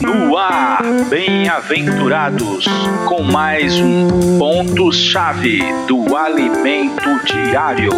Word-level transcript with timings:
No 0.00 0.36
ar, 0.36 0.84
bem-aventurados, 1.08 2.64
com 3.08 3.24
mais 3.24 3.74
um 3.80 4.38
ponto-chave 4.38 5.58
do 5.88 6.16
alimento 6.16 7.02
diário. 7.24 7.90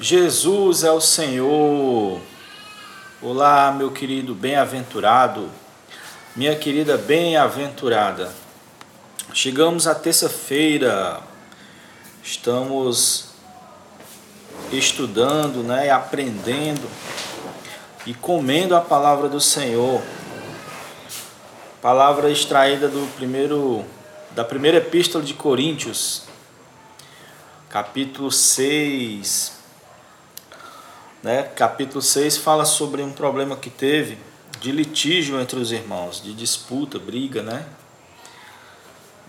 Jesus 0.00 0.82
é 0.82 0.90
o 0.90 1.00
Senhor. 1.00 2.20
Olá, 3.22 3.70
meu 3.70 3.92
querido 3.92 4.34
bem-aventurado, 4.34 5.48
minha 6.34 6.56
querida 6.56 6.98
bem-aventurada. 6.98 8.41
Chegamos 9.34 9.86
à 9.86 9.94
terça-feira, 9.94 11.18
estamos 12.22 13.30
estudando, 14.70 15.62
né, 15.62 15.88
aprendendo 15.88 16.86
e 18.04 18.12
comendo 18.12 18.76
a 18.76 18.80
palavra 18.82 19.30
do 19.30 19.40
Senhor. 19.40 20.02
Palavra 21.80 22.30
extraída 22.30 22.88
do 22.88 23.10
primeiro 23.16 23.82
da 24.32 24.44
primeira 24.44 24.76
epístola 24.76 25.24
de 25.24 25.32
Coríntios, 25.32 26.24
capítulo 27.70 28.30
6. 28.30 29.60
Né? 31.22 31.44
Capítulo 31.56 32.02
6 32.02 32.36
fala 32.36 32.66
sobre 32.66 33.02
um 33.02 33.12
problema 33.12 33.56
que 33.56 33.70
teve 33.70 34.18
de 34.60 34.70
litígio 34.72 35.40
entre 35.40 35.58
os 35.58 35.72
irmãos, 35.72 36.22
de 36.22 36.34
disputa, 36.34 36.98
briga, 36.98 37.42
né? 37.42 37.64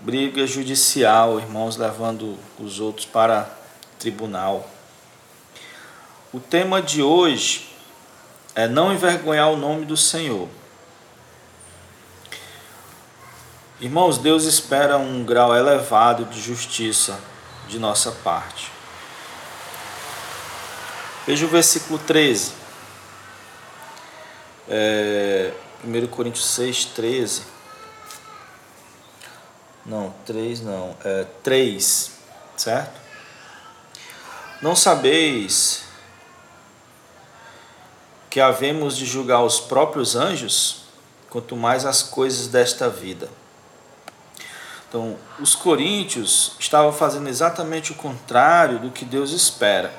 Briga 0.03 0.45
judicial, 0.45 1.39
irmãos 1.39 1.77
levando 1.77 2.37
os 2.59 2.81
outros 2.81 3.05
para 3.05 3.49
tribunal. 3.97 4.69
O 6.33 6.41
tema 6.41 6.81
de 6.81 7.01
hoje 7.01 7.69
é 8.53 8.67
não 8.67 8.91
envergonhar 8.91 9.49
o 9.49 9.55
nome 9.55 9.85
do 9.85 9.95
Senhor. 9.95 10.49
Irmãos, 13.79 14.17
Deus 14.17 14.43
espera 14.43 14.97
um 14.97 15.23
grau 15.23 15.55
elevado 15.55 16.25
de 16.25 16.41
justiça 16.41 17.17
de 17.69 17.79
nossa 17.79 18.11
parte. 18.11 18.69
Veja 21.25 21.45
o 21.45 21.49
versículo 21.49 21.97
13. 21.97 22.51
É, 24.67 25.53
1 25.81 26.07
Coríntios 26.07 26.45
6, 26.47 26.87
13. 26.87 27.53
Não, 29.85 30.13
3 30.25 30.61
não. 30.61 30.95
É 31.03 31.25
3, 31.43 32.11
certo? 32.55 33.01
Não 34.61 34.75
sabeis 34.75 35.83
que 38.29 38.39
havemos 38.39 38.95
de 38.97 39.05
julgar 39.05 39.43
os 39.43 39.59
próprios 39.59 40.15
anjos, 40.15 40.83
quanto 41.29 41.55
mais 41.55 41.85
as 41.85 42.01
coisas 42.01 42.47
desta 42.47 42.89
vida. 42.89 43.29
Então, 44.87 45.17
os 45.39 45.55
coríntios 45.55 46.55
estavam 46.59 46.93
fazendo 46.93 47.27
exatamente 47.27 47.91
o 47.91 47.95
contrário 47.95 48.79
do 48.79 48.91
que 48.91 49.03
Deus 49.03 49.31
espera. 49.31 49.93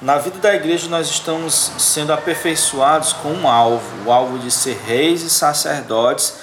Na 0.00 0.16
vida 0.16 0.38
da 0.38 0.54
igreja, 0.54 0.88
nós 0.88 1.08
estamos 1.08 1.72
sendo 1.78 2.12
aperfeiçoados 2.12 3.12
com 3.12 3.32
um 3.32 3.48
alvo: 3.48 4.06
o 4.06 4.12
alvo 4.12 4.38
de 4.38 4.50
ser 4.50 4.78
reis 4.86 5.22
e 5.22 5.30
sacerdotes 5.30 6.38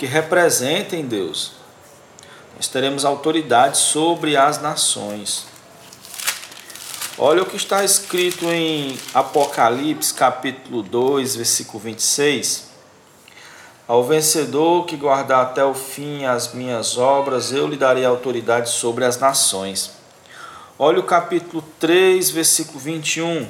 que 0.00 0.06
representem 0.06 1.04
Deus. 1.04 1.52
Nós 2.56 2.66
teremos 2.66 3.04
autoridade 3.04 3.76
sobre 3.76 4.34
as 4.34 4.58
nações. 4.58 5.44
Olha 7.18 7.42
o 7.42 7.46
que 7.46 7.58
está 7.58 7.84
escrito 7.84 8.46
em 8.46 8.98
Apocalipse, 9.12 10.14
capítulo 10.14 10.82
2, 10.82 11.36
versículo 11.36 11.80
26. 11.80 12.70
Ao 13.86 14.02
vencedor 14.02 14.86
que 14.86 14.96
guardar 14.96 15.42
até 15.42 15.62
o 15.62 15.74
fim 15.74 16.24
as 16.24 16.54
minhas 16.54 16.96
obras, 16.96 17.52
eu 17.52 17.68
lhe 17.68 17.76
darei 17.76 18.06
autoridade 18.06 18.70
sobre 18.70 19.04
as 19.04 19.18
nações. 19.18 19.90
Olha 20.78 21.00
o 21.00 21.02
capítulo 21.02 21.62
3, 21.78 22.30
versículo 22.30 22.78
21. 22.78 23.46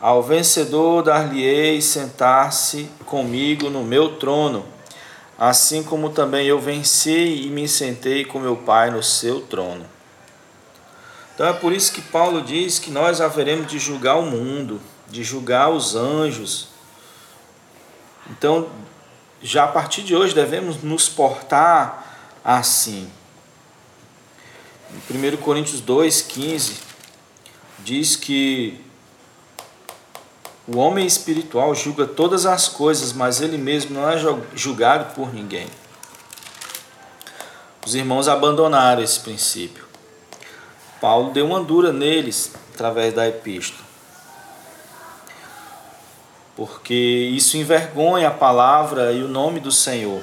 Ao 0.00 0.22
vencedor 0.22 1.02
dar-lhe-ei 1.02 1.80
sentar-se 1.80 2.90
comigo 3.06 3.70
no 3.70 3.82
meu 3.82 4.16
trono, 4.16 4.66
assim 5.38 5.82
como 5.82 6.10
também 6.10 6.46
eu 6.46 6.60
venci 6.60 7.44
e 7.44 7.48
me 7.48 7.66
sentei 7.66 8.24
com 8.24 8.38
meu 8.38 8.56
Pai 8.56 8.90
no 8.90 9.02
seu 9.02 9.40
trono. 9.40 9.86
Então 11.34 11.46
é 11.46 11.52
por 11.52 11.72
isso 11.72 11.92
que 11.92 12.02
Paulo 12.02 12.42
diz 12.42 12.78
que 12.78 12.90
nós 12.90 13.20
haveremos 13.20 13.66
de 13.66 13.78
julgar 13.78 14.16
o 14.16 14.22
mundo, 14.26 14.80
de 15.08 15.22
julgar 15.22 15.70
os 15.70 15.94
anjos. 15.94 16.68
Então, 18.30 18.68
já 19.42 19.64
a 19.64 19.68
partir 19.68 20.02
de 20.02 20.14
hoje 20.14 20.34
devemos 20.34 20.82
nos 20.82 21.08
portar 21.08 22.38
assim. 22.44 23.10
Em 25.10 25.34
1 25.34 25.36
Coríntios 25.38 25.82
2,15 25.82 26.74
diz 27.80 28.16
que 28.16 28.85
o 30.68 30.78
homem 30.78 31.06
espiritual 31.06 31.74
julga 31.74 32.06
todas 32.06 32.44
as 32.44 32.68
coisas, 32.68 33.12
mas 33.12 33.40
ele 33.40 33.56
mesmo 33.56 33.94
não 33.94 34.08
é 34.08 34.16
julgado 34.54 35.14
por 35.14 35.32
ninguém. 35.32 35.68
Os 37.86 37.94
irmãos 37.94 38.26
abandonaram 38.26 39.00
esse 39.00 39.20
princípio. 39.20 39.86
Paulo 41.00 41.32
deu 41.32 41.46
uma 41.46 41.62
dura 41.62 41.92
neles 41.92 42.52
através 42.74 43.14
da 43.14 43.28
epístola. 43.28 43.86
Porque 46.56 46.94
isso 46.94 47.56
envergonha 47.56 48.28
a 48.28 48.32
palavra 48.32 49.12
e 49.12 49.22
o 49.22 49.28
nome 49.28 49.60
do 49.60 49.70
Senhor. 49.70 50.22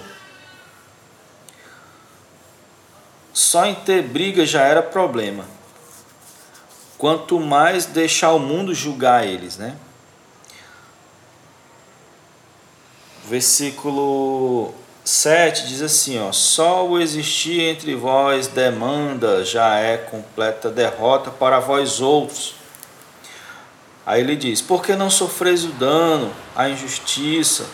Só 3.31 3.65
em 3.65 3.75
ter 3.75 4.01
briga 4.01 4.45
já 4.45 4.63
era 4.63 4.81
problema. 4.81 5.45
Quanto 6.97 7.39
mais 7.39 7.85
deixar 7.85 8.31
o 8.31 8.39
mundo 8.39 8.73
julgar 8.73 9.25
eles, 9.25 9.57
né? 9.57 9.77
Versículo 13.25 14.73
7 15.03 15.67
diz 15.67 15.81
assim, 15.81 16.19
ó: 16.19 16.31
Só 16.31 16.87
o 16.87 16.99
existir 16.99 17.61
entre 17.61 17.95
vós 17.95 18.47
demanda 18.47 19.45
já 19.45 19.77
é 19.77 19.97
completa 19.97 20.69
derrota 20.69 21.31
para 21.31 21.59
vós 21.59 22.01
outros. 22.01 22.55
Aí 24.05 24.21
ele 24.21 24.35
diz: 24.35 24.61
Por 24.61 24.83
que 24.83 24.95
não 24.95 25.09
sofreis 25.09 25.63
o 25.63 25.69
dano, 25.69 26.33
a 26.55 26.69
injustiça? 26.69 27.65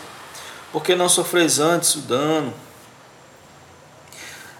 Por 0.72 0.82
que 0.82 0.94
não 0.94 1.08
sofreis 1.08 1.58
antes 1.58 1.96
o 1.96 2.00
dano? 2.00 2.54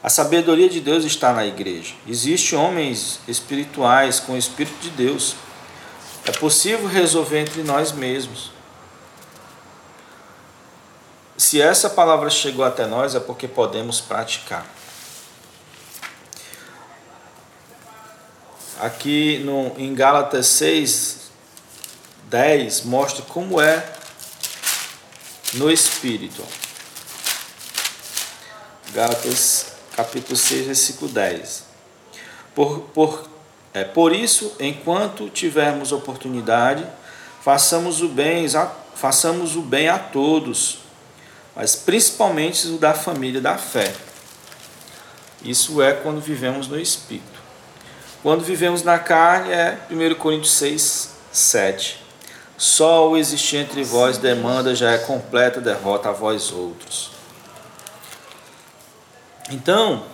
A 0.02 0.08
sabedoria 0.08 0.68
de 0.68 0.80
Deus 0.80 1.04
está 1.04 1.32
na 1.32 1.46
igreja. 1.46 1.94
Existem 2.08 2.58
homens 2.58 3.20
espirituais 3.28 4.18
com 4.18 4.32
o 4.32 4.36
Espírito 4.36 4.80
de 4.80 4.90
Deus. 4.90 5.36
É 6.24 6.32
possível 6.32 6.88
resolver 6.88 7.38
entre 7.38 7.62
nós 7.62 7.92
mesmos. 7.92 8.50
Se 11.40 11.58
essa 11.58 11.88
palavra 11.88 12.28
chegou 12.28 12.62
até 12.62 12.86
nós, 12.86 13.14
é 13.14 13.18
porque 13.18 13.48
podemos 13.48 13.98
praticar. 13.98 14.66
Aqui 18.78 19.38
no, 19.38 19.72
em 19.78 19.94
Gálatas 19.94 20.46
6, 20.48 21.30
10, 22.24 22.82
mostra 22.82 23.22
como 23.22 23.58
é 23.58 23.90
no 25.54 25.70
Espírito. 25.70 26.44
Gálatas 28.92 29.72
capítulo 29.96 30.36
6, 30.36 30.66
versículo 30.66 31.10
10. 31.10 31.64
Por, 32.54 32.80
por, 32.92 33.30
é, 33.72 33.82
por 33.82 34.12
isso, 34.12 34.54
enquanto 34.60 35.30
tivermos 35.30 35.90
oportunidade, 35.90 36.86
façamos 37.40 38.02
o 38.02 38.10
bem, 38.10 38.44
façamos 38.94 39.56
o 39.56 39.62
bem 39.62 39.88
a 39.88 39.98
todos, 39.98 40.79
mas 41.60 41.76
principalmente 41.76 42.66
o 42.68 42.78
da 42.78 42.94
família 42.94 43.38
da 43.38 43.58
fé. 43.58 43.92
Isso 45.44 45.82
é 45.82 45.92
quando 45.92 46.18
vivemos 46.18 46.66
no 46.66 46.80
Espírito. 46.80 47.38
Quando 48.22 48.42
vivemos 48.42 48.82
na 48.82 48.98
carne 48.98 49.52
é 49.52 49.78
1 49.90 50.14
Coríntios 50.14 50.54
6, 50.54 51.10
7. 51.30 52.02
Só 52.56 53.10
o 53.10 53.14
existir 53.14 53.58
entre 53.58 53.84
vós 53.84 54.16
demanda 54.16 54.74
já 54.74 54.92
é 54.92 54.96
completa 54.96 55.60
derrota 55.60 56.08
a 56.08 56.12
vós 56.12 56.50
outros. 56.50 57.10
Então, 59.50 60.06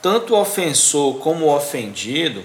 tanto 0.00 0.36
o 0.36 0.40
ofensor 0.40 1.18
como 1.18 1.46
o 1.46 1.56
ofendido, 1.56 2.44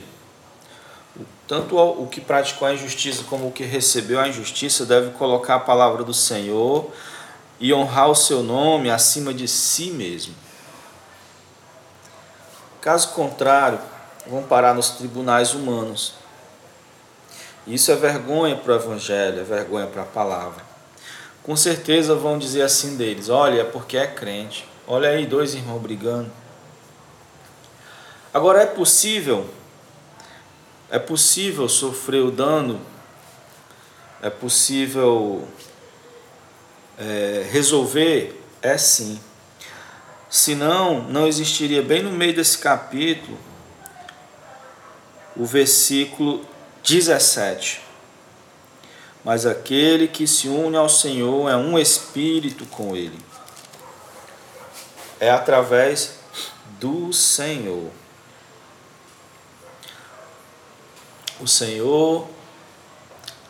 tanto 1.47 1.77
o 1.77 2.07
que 2.07 2.21
praticou 2.21 2.67
a 2.67 2.73
injustiça 2.73 3.23
como 3.29 3.49
o 3.49 3.51
que 3.51 3.63
recebeu 3.63 4.19
a 4.19 4.27
injustiça, 4.27 4.83
deve 4.83 5.11
colocar 5.11 5.57
a 5.57 5.59
palavra 5.59 6.03
do 6.03 6.13
Senhor 6.13 6.91
e 7.59 7.73
honrar 7.73 8.09
o 8.09 8.15
seu 8.15 8.43
nome 8.43 8.89
acima 8.89 9.33
de 9.33 9.47
si 9.47 9.91
mesmo. 9.91 10.35
Caso 12.81 13.09
contrário, 13.09 13.79
vão 14.27 14.43
parar 14.43 14.73
nos 14.73 14.89
tribunais 14.89 15.53
humanos. 15.53 16.13
Isso 17.65 17.91
é 17.91 17.95
vergonha 17.95 18.55
para 18.55 18.73
o 18.73 18.75
Evangelho, 18.75 19.39
é 19.39 19.43
vergonha 19.43 19.87
para 19.87 20.03
a 20.03 20.05
palavra. 20.05 20.63
Com 21.41 21.55
certeza 21.55 22.15
vão 22.15 22.37
dizer 22.37 22.61
assim 22.61 22.95
deles: 22.95 23.29
olha, 23.29 23.61
é 23.61 23.63
porque 23.63 23.97
é 23.97 24.05
crente. 24.05 24.67
Olha 24.87 25.09
aí, 25.09 25.25
dois 25.25 25.55
irmãos 25.55 25.79
brigando. 25.79 26.31
Agora 28.31 28.61
é 28.61 28.65
possível, 28.65 29.49
é 30.91 30.99
possível 30.99 31.67
sofrer 31.69 32.21
o 32.21 32.29
dano, 32.29 32.79
é 34.21 34.29
possível 34.29 35.47
é, 36.97 37.47
resolver? 37.51 38.41
É 38.61 38.77
sim. 38.77 39.19
Senão, 40.29 41.03
não 41.03 41.27
existiria 41.27 41.81
bem 41.81 42.03
no 42.03 42.11
meio 42.11 42.35
desse 42.35 42.57
capítulo 42.57 43.37
o 45.35 45.45
versículo 45.45 46.45
17. 46.83 47.81
Mas 49.23 49.45
aquele 49.45 50.07
que 50.07 50.27
se 50.27 50.47
une 50.47 50.77
ao 50.77 50.87
Senhor 50.87 51.49
é 51.49 51.55
um 51.55 51.77
espírito 51.77 52.65
com 52.67 52.95
Ele. 52.95 53.19
É 55.19 55.31
através 55.31 56.19
do 56.79 57.11
Senhor. 57.11 57.91
O 61.39 61.47
Senhor 61.47 62.27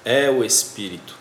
é 0.03 0.29
o 0.29 0.43
Espírito. 0.43 1.15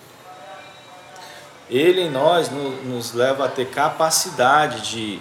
Ele 1.68 2.02
em 2.02 2.10
nós 2.10 2.50
nos 2.50 3.12
leva 3.12 3.46
a 3.46 3.48
ter 3.48 3.70
capacidade 3.70 4.90
de 4.90 5.20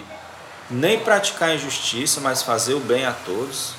nem 0.70 0.98
praticar 0.98 1.54
injustiça, 1.54 2.20
mas 2.20 2.42
fazer 2.42 2.74
o 2.74 2.80
bem 2.80 3.06
a 3.06 3.12
todos. 3.12 3.74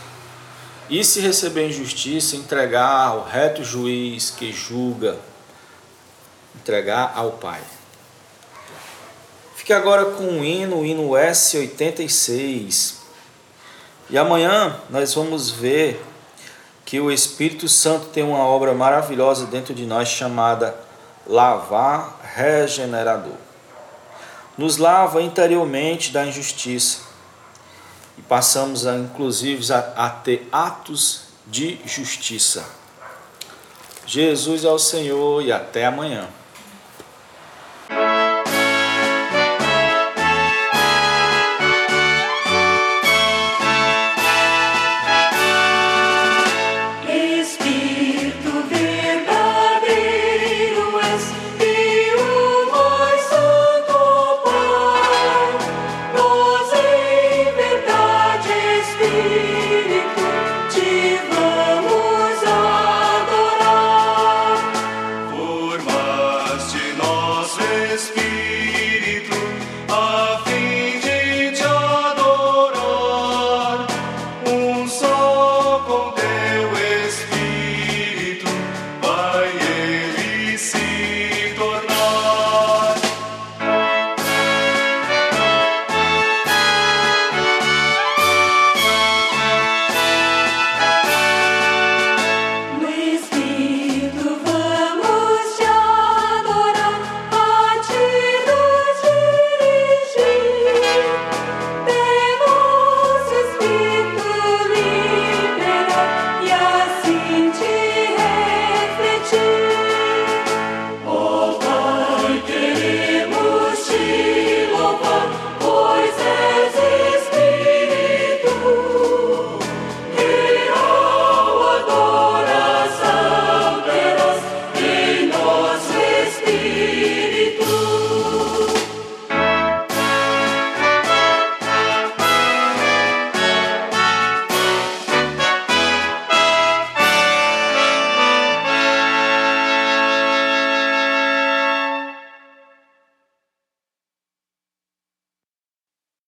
E 0.90 1.04
se 1.04 1.20
receber 1.20 1.70
injustiça, 1.70 2.36
entregar 2.36 3.08
ao 3.08 3.24
reto 3.24 3.64
juiz 3.64 4.30
que 4.30 4.52
julga, 4.52 5.18
entregar 6.56 7.14
ao 7.16 7.32
Pai. 7.34 7.62
Fique 9.56 9.74
agora 9.74 10.06
com 10.06 10.24
o 10.24 10.44
hino, 10.44 10.78
o 10.78 10.86
hino 10.86 11.10
S86. 11.10 12.96
E 14.10 14.18
amanhã 14.18 14.80
nós 14.90 15.14
vamos 15.14 15.50
ver 15.50 16.04
que 16.86 17.00
o 17.00 17.12
Espírito 17.12 17.68
Santo 17.68 18.08
tem 18.10 18.24
uma 18.24 18.46
obra 18.46 18.74
maravilhosa 18.76 19.48
dentro 19.48 19.74
de 19.74 19.88
nós 19.88 20.08
chamada 20.08 20.76
lavar 21.26 22.25
regenerador. 22.36 23.38
Nos 24.58 24.76
lava 24.78 25.22
interiormente 25.22 26.12
da 26.12 26.26
injustiça 26.26 27.00
e 28.18 28.22
passamos 28.22 28.86
a, 28.86 28.96
inclusive 28.98 29.72
a, 29.72 30.06
a 30.06 30.10
ter 30.10 30.48
atos 30.52 31.22
de 31.48 31.80
justiça. 31.86 32.66
Jesus 34.06 34.66
é 34.66 34.70
o 34.70 34.78
Senhor 34.78 35.42
e 35.44 35.52
até 35.52 35.86
amanhã. 35.86 36.28